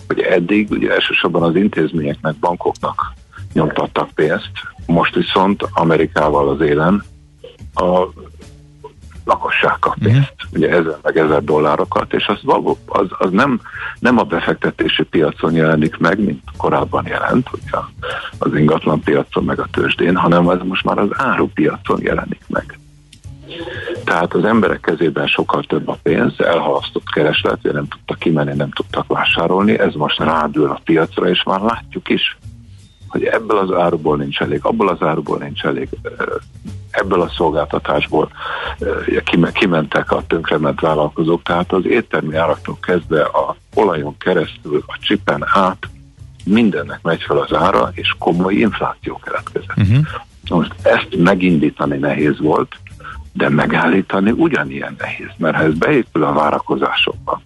[0.07, 3.13] hogy eddig ugye elsősorban az intézményeknek, bankoknak
[3.53, 4.51] nyomtattak pénzt,
[4.91, 7.05] most viszont Amerikával az élen
[7.75, 8.07] a
[9.25, 10.53] lakosság kap pénzt, uh-huh.
[10.53, 12.39] ugye ezer meg ezer dollárokat, és az,
[12.87, 13.61] az, az nem,
[13.99, 17.79] nem a befektetési piacon jelenik meg, mint korábban jelent, ugye
[18.39, 22.79] az ingatlan piacon meg a tőzsdén, hanem ez most már az árupiacon jelenik meg.
[24.05, 29.07] Tehát az emberek kezében sokkal több a pénz, elhalasztott kereslet, nem tudtak kimenni, nem tudtak
[29.07, 32.39] vásárolni, ez most rádül a piacra, és már látjuk is,
[33.11, 35.89] hogy ebből az áruból nincs elég, abból az áruból nincs elég,
[36.91, 38.31] ebből a szolgáltatásból
[39.53, 45.89] kimentek a tönkrement vállalkozók, tehát az éttermi áraktól kezdve a olajon keresztül, a csipen át,
[46.45, 49.77] mindennek megy fel az ára, és komoly infláció keletkezett.
[49.77, 50.07] Uh-huh.
[50.49, 52.77] Most ezt megindítani nehéz volt,
[53.33, 57.43] de megállítani ugyanilyen nehéz, mert ha ez beépül a várakozásokba,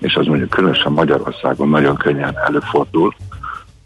[0.00, 3.14] és az mondjuk különösen Magyarországon nagyon könnyen előfordul,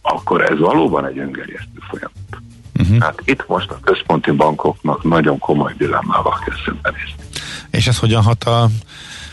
[0.03, 2.43] akkor ez valóban egy öngerjesztő folyamat.
[2.81, 2.99] Uh-huh.
[2.99, 7.15] Hát itt most a központi bankoknak nagyon komoly dilemmával kell szembenézni.
[7.71, 8.63] És ez hogyan hat a,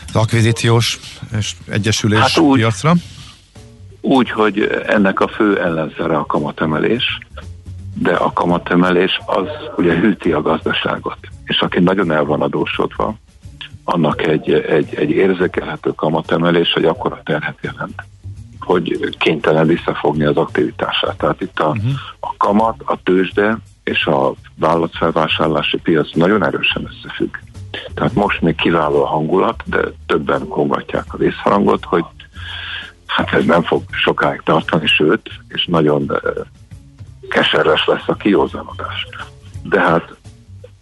[0.08, 0.98] az akvizíciós
[1.38, 2.92] és egyesülés hát úgy, piacra?
[4.00, 7.18] Úgy, hogy ennek a fő ellenszere a kamatemelés,
[7.94, 11.18] de a kamatemelés az ugye hűti a gazdaságot.
[11.44, 13.14] És aki nagyon el van adósodva,
[13.84, 18.02] annak egy, egy, egy érzékelhető kamatemelés, hogy akkora terhet jelent
[18.68, 21.16] hogy kénytelen visszafogni az aktivitását.
[21.16, 21.90] Tehát itt a, uh-huh.
[22.20, 27.34] a kamat, a tőzsde és a vállalatfelvásárlási piac nagyon erősen összefügg.
[27.94, 32.04] Tehát most még kiváló a hangulat, de többen kongatják a vészharangot, hogy
[33.06, 36.32] hát ez nem fog sokáig tartani, sőt, és nagyon eh,
[37.28, 39.06] keserves lesz a kiózanodás.
[39.62, 40.14] De hát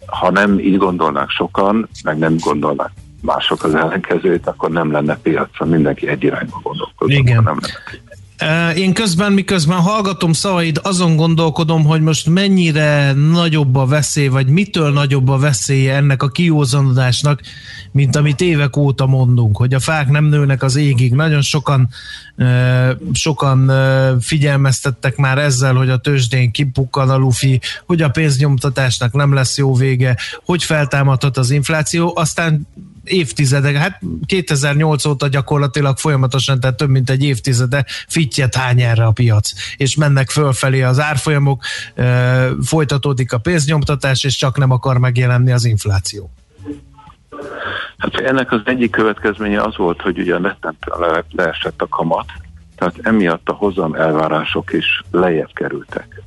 [0.05, 2.91] ha nem így gondolnák sokan, meg nem gondolnák
[3.27, 7.17] mások az ellenkezőt, akkor nem lenne piacra, mindenki egy irányba gondolkodik.
[7.17, 7.43] Igen.
[7.43, 8.05] Nem lenne.
[8.75, 14.91] Én közben, miközben hallgatom szavaid, azon gondolkodom, hogy most mennyire nagyobb a veszély, vagy mitől
[14.93, 17.41] nagyobb a veszélye ennek a kiózanodásnak,
[17.91, 21.13] mint amit évek óta mondunk, hogy a fák nem nőnek az égig.
[21.13, 21.89] Nagyon sokan,
[23.11, 23.71] sokan
[24.21, 29.73] figyelmeztettek már ezzel, hogy a tőzsdén kipukkan a lufi, hogy a pénznyomtatásnak nem lesz jó
[29.75, 32.67] vége, hogy feltámadhat az infláció, aztán
[33.07, 39.11] évtizedek, hát 2008 óta gyakorlatilag folyamatosan, tehát több mint egy évtizede fittyet hány erre a
[39.11, 41.63] piac, és mennek fölfelé az árfolyamok,
[42.61, 46.31] folytatódik a pénznyomtatás, és csak nem akar megjelenni az infláció.
[47.97, 50.57] Hát ennek az egyik következménye az volt, hogy ugye le,
[51.31, 52.25] leesett a kamat,
[52.75, 56.23] tehát emiatt a hozam elvárások is lejjebb kerültek.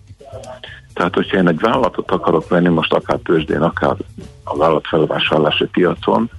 [0.95, 3.97] Tehát, hogyha én egy vállalatot akarok venni, most akár tőzsdén, akár
[4.45, 6.31] a vállalatfelvásárlási piacon,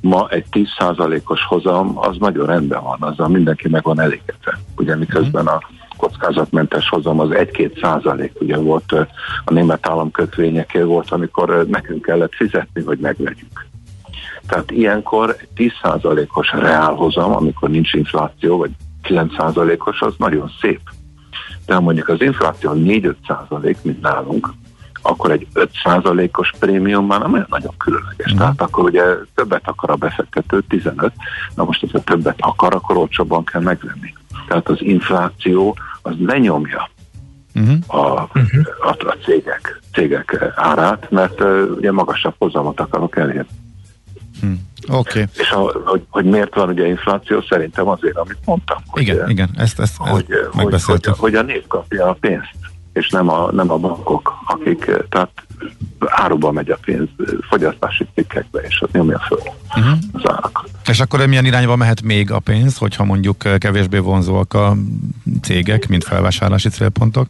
[0.00, 4.58] ma egy 10%-os hozam az nagyon rendben van, azzal mindenki meg van elégedve.
[4.76, 5.60] Ugye miközben a
[5.96, 8.92] kockázatmentes hozam az 1-2 százalék, ugye volt
[9.44, 13.66] a német államkötvényeké volt, amikor nekünk kellett fizetni, hogy megvegyük.
[14.46, 18.70] Tehát ilyenkor 10 százalékos reálhozam, amikor nincs infláció, vagy
[19.02, 20.80] 9 százalékos, az nagyon szép.
[21.66, 24.48] De mondjuk az infláció 4-5 százalék, mint nálunk,
[25.02, 28.32] akkor egy 5%-os prémium már nem olyan nagyon különleges.
[28.32, 28.36] Mm.
[28.36, 29.02] Tehát akkor ugye
[29.34, 31.12] többet akar a befektető, 15,
[31.54, 34.14] na most, hogyha többet akar, akkor olcsóbban kell megvenni.
[34.48, 36.88] Tehát az infláció az lenyomja
[37.54, 37.78] uh-huh.
[37.86, 38.66] a, uh-huh.
[38.80, 43.48] a, a cégek, cégek árát, mert uh, ugye magasabb hozamot akarok elérni.
[44.40, 44.66] Hmm.
[44.88, 45.20] Oké.
[45.20, 45.24] Okay.
[45.36, 48.78] És a, hogy, hogy miért van ugye infláció, szerintem azért, amit mondtam.
[48.92, 52.56] Igen, hogy, igen, ezt, ezt, ezt hogy, hogy, hogy, hogy a nép kapja a pénzt
[52.98, 55.30] és nem a, nem a bankok, akik eh, tehát
[56.06, 57.08] áruba megy a pénz
[57.48, 59.38] fogyasztási cikkekbe, és az nyomja föl
[59.76, 59.98] uh-huh.
[60.12, 60.68] az árakat.
[60.86, 64.76] És akkor milyen irányba mehet még a pénz, hogyha mondjuk eh, kevésbé vonzóak a
[65.42, 67.26] cégek, mint felvásárlási célpontok?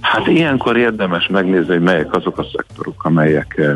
[0.00, 3.74] Hát ilyenkor érdemes megnézni, hogy melyek azok a szektorok, amelyek eh,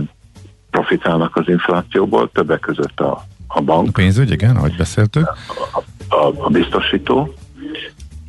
[0.71, 3.89] profitálnak az inflációból, többek között a, a bank.
[3.89, 5.29] A pénzügy, igen, ahogy beszéltük.
[5.73, 7.35] A, a, a biztosító,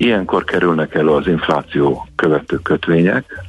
[0.01, 3.43] Ilyenkor kerülnek elő az infláció követő kötvények,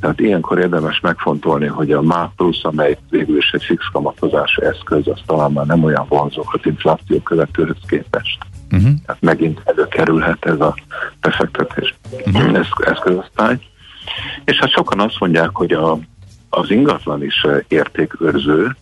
[0.00, 5.08] tehát ilyenkor érdemes megfontolni, hogy a MÁ plusz, amely végül is egy fix kamatozási eszköz,
[5.08, 8.38] az talán már nem olyan vonzó az infláció követőhöz képest.
[8.70, 8.90] Uh-huh.
[9.06, 10.74] Tehát megint előkerülhet ez a
[11.20, 11.94] befektetés
[12.26, 12.66] uh-huh.
[12.78, 13.58] eszközosztály.
[14.44, 15.98] És hát sokan azt mondják, hogy a,
[16.48, 18.76] az ingatlan is értékőrző,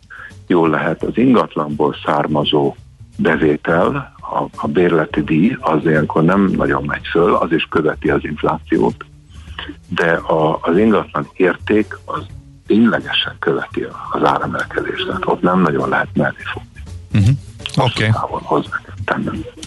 [0.46, 2.74] jól lehet az ingatlanból származó
[3.16, 8.24] bevétel, a, a bérleti díj az ilyenkor nem nagyon megy föl, az is követi az
[8.24, 9.04] inflációt,
[9.88, 12.22] de a, az ingatlan érték az
[12.66, 16.68] ténylegesen követi az áremelkedést, tehát ott nem nagyon lehet mellé fogni.
[17.14, 17.36] Uh-huh.
[17.86, 18.08] Oké.
[18.08, 18.20] Okay.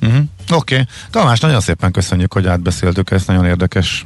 [0.01, 0.23] Uh-huh.
[0.51, 0.73] Oké.
[0.73, 0.85] Okay.
[1.09, 4.05] Tamás, nagyon szépen köszönjük, hogy átbeszéltük ezt nagyon érdekes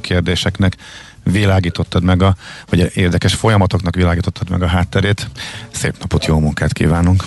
[0.00, 0.76] kérdéseknek
[1.22, 2.34] világítottad meg a,
[2.68, 5.30] vagy érdekes folyamatoknak világítottad meg a hátterét.
[5.70, 7.24] Szép napot, jó munkát kívánunk!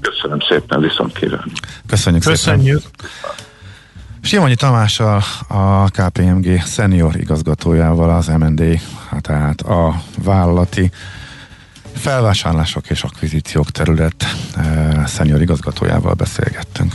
[0.00, 1.44] Köszönöm szépen, viszont kívánok!
[1.86, 2.80] Köszönjük, Köszönjük.
[2.80, 3.48] szépen!
[4.22, 10.90] Simonyi Tamással, a KPMG senior igazgatójával az MND, hát tehát a vállalati
[11.94, 14.24] felvásárlások és akvizíciók terület
[14.56, 16.94] e, senior igazgatójával beszélgettünk.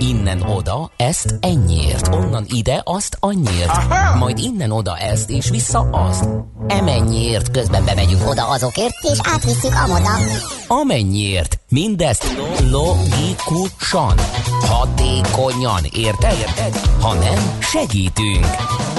[0.00, 4.16] Innen oda, ezt ennyiért, onnan ide, azt annyiért, Aha!
[4.16, 6.24] majd innen oda ezt, és vissza azt.
[6.66, 10.10] Emennyiért, közben bemegyünk oda azokért, és átvisszük amoda.
[10.68, 12.26] Amennyiért, mindezt
[12.70, 14.14] logikusan,
[14.60, 16.38] hatékonyan, érted?
[16.38, 16.76] érted?
[17.00, 18.46] Ha nem, segítünk.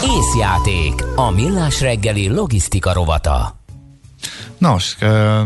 [0.04, 3.61] Észjáték, a millás reggeli logisztika rovata.
[4.62, 4.98] Nos,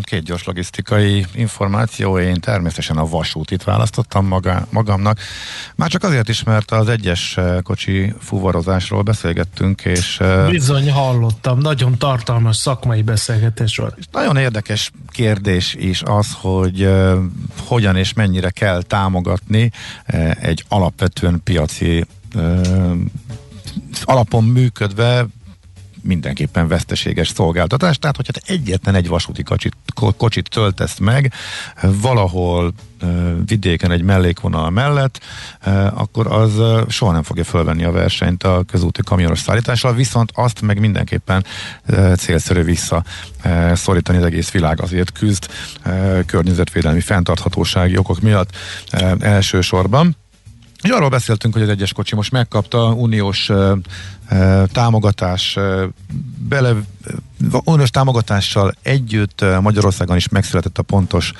[0.01, 5.19] két gyors logisztikai információ, én természetesen a vasútit választottam maga, magamnak,
[5.75, 10.21] már csak azért is, mert az egyes kocsi fuvarozásról beszélgettünk, és...
[10.49, 13.97] Bizony hallottam, nagyon tartalmas szakmai beszélgetés volt.
[14.11, 16.89] Nagyon érdekes kérdés is az, hogy
[17.65, 19.71] hogyan és mennyire kell támogatni
[20.39, 22.05] egy alapvetően piaci
[24.03, 25.25] alapon működve
[26.05, 27.97] mindenképpen veszteséges szolgáltatás.
[27.97, 29.73] Tehát, hogyha te egyetlen egy vasúti kocsit,
[30.17, 31.33] kocsit töltesz meg
[31.81, 32.73] valahol
[33.45, 35.19] vidéken egy mellékvonal mellett,
[35.93, 36.51] akkor az
[36.89, 41.45] soha nem fogja fölvenni a versenyt a közúti kamionos szállítással, viszont azt meg mindenképpen
[42.17, 43.03] célszerű vissza
[43.73, 45.47] szorítani, az egész világ azért küzd
[46.25, 48.49] környezetvédelmi fenntarthatósági okok miatt
[49.19, 50.15] elsősorban.
[50.85, 53.77] És arról beszéltünk, hogy az egyes kocsi most megkapta uniós uh,
[54.31, 55.83] uh, támogatás, uh,
[56.37, 56.73] bele,
[57.63, 61.31] uniós támogatással együtt Magyarországon is megszületett a pontos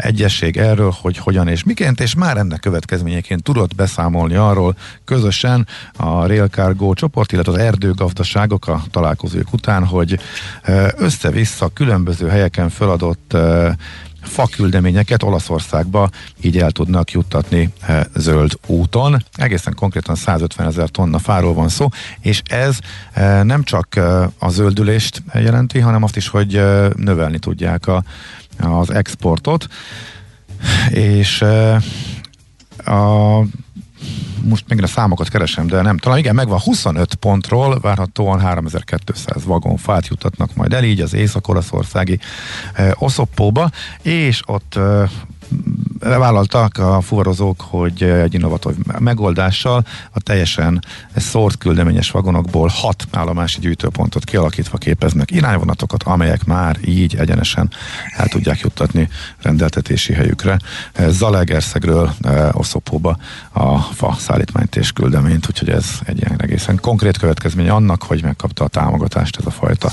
[0.00, 6.26] egyesség erről, hogy hogyan és miként, és már ennek következményeként tudott beszámolni arról közösen a
[6.26, 10.18] Rail Cargo csoport, illetve az erdőgazdaságok a találkozók után, hogy
[10.96, 13.36] össze-vissza különböző helyeken feladott
[14.22, 19.24] faküldeményeket Olaszországba így el tudnak juttatni e, zöld úton.
[19.32, 21.88] Egészen konkrétan 150 ezer tonna fáról van szó,
[22.20, 22.78] és ez
[23.12, 26.52] e, nem csak e, a zöldülést jelenti, hanem azt is, hogy
[26.96, 28.02] növelni tudják a,
[28.58, 29.66] az exportot,
[30.90, 31.44] és
[32.84, 33.40] a
[34.42, 36.18] most megint a számokat keresem, de nem, talán.
[36.18, 42.18] Igen, megvan 25 pontról, várhatóan 3200 vagonfát jutatnak majd el, így az észak-olaszországi
[42.72, 43.70] eh, Oszoppóba,
[44.02, 45.10] és ott eh,
[46.00, 50.84] vállaltak a fuvarozók, hogy egy innovatív megoldással a teljesen
[51.16, 57.70] szórt küldeményes vagonokból hat állomási gyűjtőpontot kialakítva képeznek irányvonatokat, amelyek már így egyenesen
[58.16, 59.08] el tudják juttatni
[59.42, 60.58] rendeltetési helyükre.
[61.08, 63.16] Zalegerszegről e, Oszopóba
[63.52, 68.64] a fa szállítmányt és küldeményt, úgyhogy ez egy ilyen egészen konkrét következmény annak, hogy megkapta
[68.64, 69.90] a támogatást ez a fajta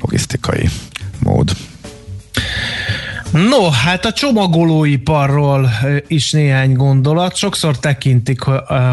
[0.00, 0.68] logisztikai
[1.18, 1.56] mód.
[3.32, 5.70] No, hát a csomagolóiparról
[6.06, 7.36] is néhány gondolat.
[7.36, 8.40] Sokszor tekintik,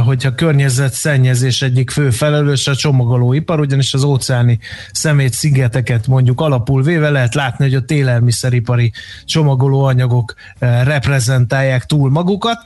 [0.06, 4.60] hogy a környezetszennyezés egyik fő felelős a csomagolóipar, ugyanis az óceáni
[4.92, 8.92] szemét szigeteket mondjuk alapul véve lehet látni, hogy a élelmiszeripari
[9.26, 12.60] csomagolóanyagok reprezentálják túl magukat,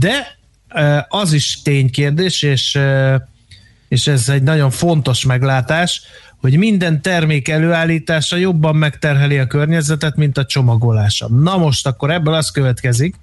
[0.00, 0.38] de
[1.08, 2.78] az is ténykérdés, és,
[3.88, 6.02] és ez egy nagyon fontos meglátás,
[6.46, 11.28] hogy minden termék előállítása jobban megterheli a környezetet, mint a csomagolása.
[11.28, 13.14] Na most akkor ebből az következik,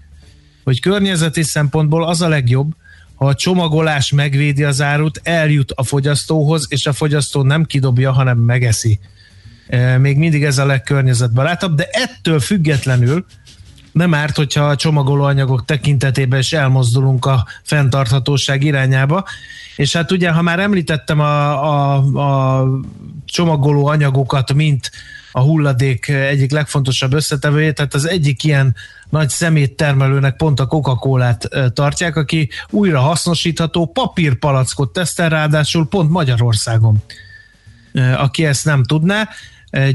[0.63, 2.71] hogy környezeti szempontból az a legjobb,
[3.15, 8.37] ha a csomagolás megvédi az árut, eljut a fogyasztóhoz, és a fogyasztó nem kidobja, hanem
[8.37, 8.99] megeszi.
[9.67, 13.25] E, még mindig ez a legkörnyezetbarátabb, de ettől függetlenül
[13.93, 19.25] nem árt, hogyha a csomagolóanyagok tekintetében is elmozdulunk a fenntarthatóság irányába.
[19.75, 22.67] És hát ugye, ha már említettem a, a, a
[23.25, 23.95] csomagoló
[24.53, 24.91] mint
[25.31, 28.75] a hulladék egyik legfontosabb összetevőjét, tehát az egyik ilyen
[29.09, 37.03] nagy szeméttermelőnek pont a Coca-Colát tartják, aki újra hasznosítható papírpalackot tesztel, ráadásul pont Magyarországon.
[38.17, 39.29] Aki ezt nem tudná,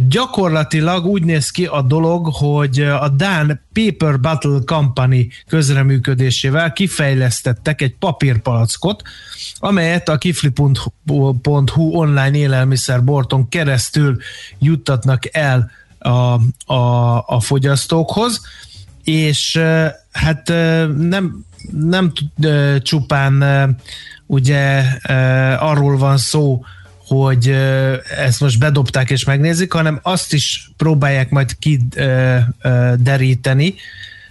[0.09, 7.95] Gyakorlatilag úgy néz ki a dolog, hogy a Dán Paper Battle Company közreműködésével kifejlesztettek egy
[7.95, 9.03] papírpalackot,
[9.59, 14.17] amelyet a kifli.hu online élelmiszerborton keresztül
[14.59, 16.09] juttatnak el a,
[16.73, 18.41] a, a fogyasztókhoz,
[19.05, 19.61] és
[20.13, 20.49] hát
[20.97, 22.13] nem, nem
[22.83, 23.45] csupán
[24.27, 24.85] ugye
[25.59, 26.65] arról van szó,
[27.09, 27.49] hogy
[28.19, 33.75] ezt most bedobták és megnézik, hanem azt is próbálják majd kideríteni,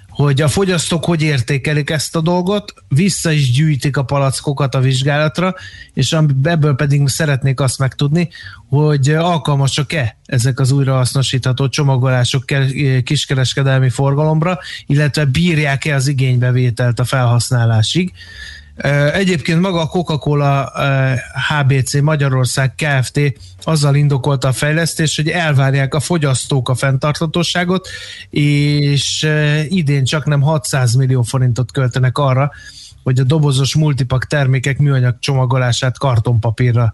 [0.10, 5.56] hogy a fogyasztók hogy értékelik ezt a dolgot, vissza is gyűjtik a palackokat a vizsgálatra,
[5.94, 8.30] és ebből pedig szeretnék azt megtudni,
[8.70, 12.46] hogy alkalmasak-e ezek az újrahasznosítható csomagolások
[13.04, 18.14] kiskereskedelmi forgalomra, illetve bírják-e az igénybevételt a felhasználásig.
[19.14, 20.72] Egyébként maga a Coca-Cola
[21.50, 23.20] HBC Magyarország Kft.
[23.64, 27.88] azzal indokolta a fejlesztés, hogy elvárják a fogyasztók a fenntarthatóságot,
[28.30, 29.28] és
[29.68, 32.52] idén csak nem 600 millió forintot költenek arra,
[33.04, 36.94] hogy a dobozos multipak termékek műanyag csomagolását kartonpapírra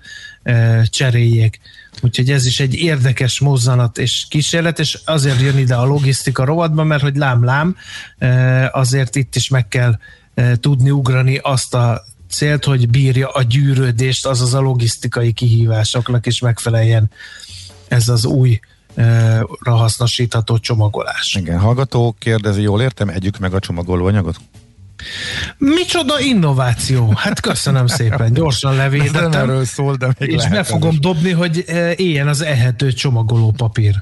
[0.86, 1.60] cseréljék.
[2.02, 6.84] Úgyhogy ez is egy érdekes mozzanat és kísérlet, és azért jön ide a logisztika rovatba,
[6.84, 7.76] mert hogy lám-lám,
[8.72, 9.98] azért itt is meg kell
[10.60, 17.12] tudni ugrani azt a célt, hogy bírja a gyűrődést, azaz a logisztikai kihívásoknak is megfeleljen
[17.88, 18.60] ez az új
[18.96, 21.36] eh, hasznosítható csomagolás.
[21.40, 24.36] Igen, hallgató kérdezi, jól értem, együk meg a csomagolóanyagot?
[25.58, 27.14] Micsoda innováció!
[27.16, 29.30] Hát köszönöm szépen, gyorsan levédettem.
[29.30, 34.02] Nem erről szól, de még És be fogom dobni, hogy eh, éljen az ehető csomagolópapír.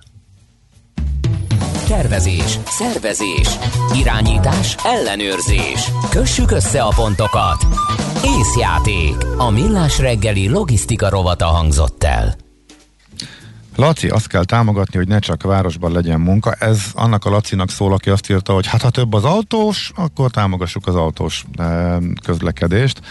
[1.91, 3.47] Tervezés, szervezés,
[3.95, 5.91] irányítás, ellenőrzés.
[6.09, 7.65] Kössük össze a pontokat.
[8.23, 9.15] Észjáték.
[9.37, 12.35] A millás reggeli logisztika rovata hangzott el.
[13.75, 16.53] Laci, azt kell támogatni, hogy ne csak városban legyen munka.
[16.53, 20.31] Ez annak a Lacinak szól, aki azt írta, hogy hát ha több az autós, akkor
[20.31, 23.01] támogassuk az autós eh, közlekedést.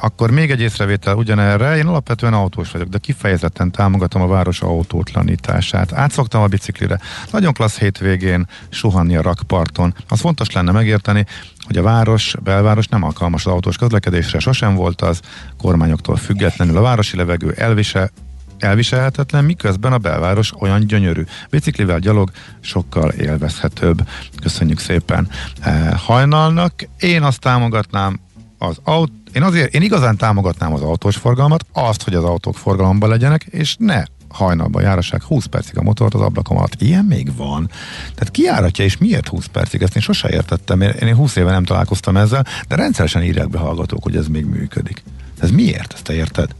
[0.00, 5.92] Akkor még egy észrevétel ugyanerre, én alapvetően autós vagyok, de kifejezetten támogatom a város autótlanítását.
[5.92, 7.00] Átszoktam a biciklire.
[7.30, 9.94] Nagyon klassz hétvégén suhanni a rakparton.
[10.08, 11.26] Az fontos lenne megérteni,
[11.66, 15.20] hogy a város, belváros nem alkalmas az autós közlekedésre, sosem volt az,
[15.58, 18.10] kormányoktól függetlenül a városi levegő elvisel,
[18.58, 21.24] elviselhetetlen, miközben a belváros olyan gyönyörű.
[21.50, 22.30] Biciklivel gyalog
[22.60, 24.08] sokkal élvezhetőbb.
[24.42, 25.28] Köszönjük szépen
[25.96, 26.72] hajnalnak.
[26.98, 28.20] Én azt támogatnám,
[28.58, 33.08] az aut, én azért, én igazán támogatnám az autós forgalmat, azt, hogy az autók forgalomban
[33.08, 36.82] legyenek, és ne hajnalban járassák 20 percig a motort az ablakom alatt.
[36.82, 37.70] Ilyen még van.
[38.14, 39.82] Tehát kiáratja, és miért 20 percig?
[39.82, 40.80] Ezt én sose értettem.
[40.80, 45.02] Én 20 éve nem találkoztam ezzel, de rendszeresen írják be hallgatók, hogy ez még működik.
[45.38, 45.92] Ez miért?
[45.92, 46.50] Ezt te érted?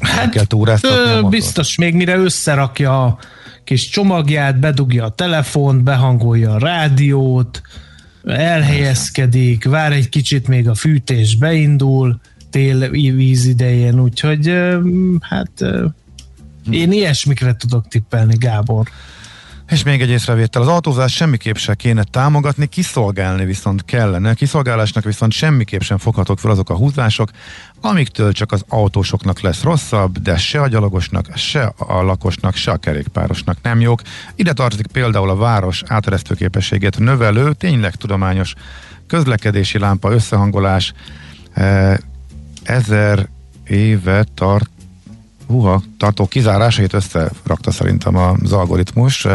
[0.00, 3.18] Hát, kell túráztatni biztos még mire összerakja a
[3.64, 7.62] kis csomagját, bedugja a telefont, behangolja a rádiót,
[8.26, 12.20] elhelyezkedik, vár egy kicsit, még a fűtés beindul
[12.50, 14.54] tél víz idején, úgyhogy
[15.20, 15.64] hát
[16.70, 18.88] én ilyesmikre tudok tippelni, Gábor.
[19.70, 24.34] És még egy észrevétel, az autózás semmiképp se kéne támogatni, kiszolgálni viszont kellene.
[24.34, 27.30] Kiszolgálásnak viszont semmiképp sem foghatok fel azok a húzások,
[27.80, 32.76] amiktől csak az autósoknak lesz rosszabb, de se a gyalogosnak, se a lakosnak, se a
[32.76, 34.02] kerékpárosnak nem jók.
[34.34, 38.54] Ide tartozik például a város áteresztő képességét növelő, tényleg tudományos
[39.06, 40.92] közlekedési lámpa összehangolás.
[42.62, 43.28] Ezer
[43.66, 44.70] éve tart
[45.46, 49.26] Húha, tartó kizárásait összerakta szerintem az algoritmus,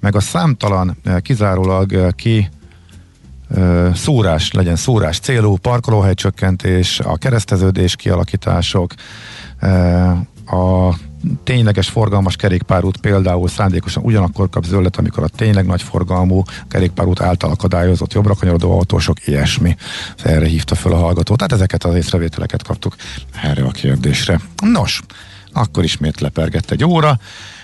[0.00, 2.48] meg a számtalan kizárólag ki
[3.94, 8.94] szúrás, legyen szúrás célú, parkolóhely csökkentés, a kereszteződés kialakítások,
[10.46, 10.94] a
[11.44, 17.50] tényleges forgalmas kerékpárút például szándékosan ugyanakkor kap zöldet, amikor a tényleg nagy forgalmú kerékpárút által
[17.50, 19.76] akadályozott jobbra kanyarodó autósok, ilyesmi.
[20.22, 21.36] Erre hívta fel a hallgató.
[21.36, 22.96] Tehát ezeket az észrevételeket kaptuk
[23.42, 24.40] erre a kérdésre.
[24.62, 25.00] Nos,
[25.58, 27.18] akkor ismét lepergett egy óra,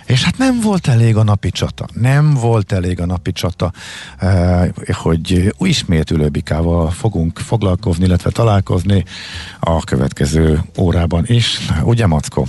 [0.06, 1.86] és hát nem volt elég a napi csata.
[1.92, 3.72] Nem volt elég a napi csata,
[4.18, 9.04] eh, hogy ismét ülőbikával fogunk foglalkozni, illetve találkozni
[9.60, 11.58] a következő órában is.
[11.82, 12.46] Ugye, Mackó?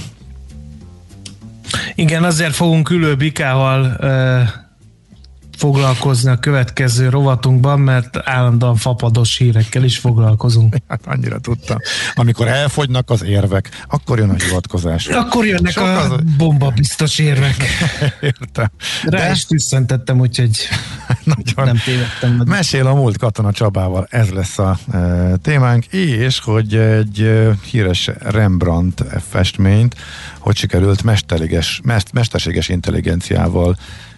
[1.95, 4.49] Igen, azért fogunk ülőbikával eh,
[5.57, 10.75] foglalkozni a következő rovatunkban, mert állandóan fapados hírekkel is foglalkozunk.
[10.87, 11.77] Hát annyira tudtam.
[12.13, 15.07] Amikor elfogynak az érvek, akkor jön a hivatkozás.
[15.07, 16.19] Akkor jönnek Sok a az...
[16.37, 17.55] bomba biztos érvek.
[18.21, 18.71] Értem.
[19.03, 19.31] Rá De...
[19.31, 20.57] is tüsszentettem, úgyhogy
[21.23, 21.65] Nagyon.
[21.65, 22.31] nem tévedtem.
[22.31, 22.47] Meg.
[22.47, 28.09] Mesél a múlt Katona Csabával, ez lesz a e, témánk, és hogy egy e, híres
[28.19, 29.95] Rembrandt festményt,
[30.39, 31.81] hogy sikerült mesterséges,
[32.13, 33.77] mesterséges intelligenciával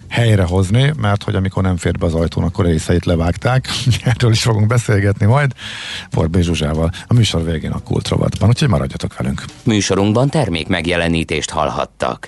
[0.09, 3.67] helyrehozni, mert hogy amikor nem fér be az ajtón, akkor részeit levágták.
[4.03, 5.51] Erről is fogunk beszélgetni majd
[6.11, 9.43] Borbé Zsuzsával a műsor végén a Kultrovatban, úgyhogy maradjatok velünk.
[9.63, 12.25] Műsorunkban termék megjelenítést hallhattak.